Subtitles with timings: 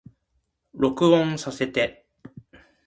[0.73, 2.07] 録音させて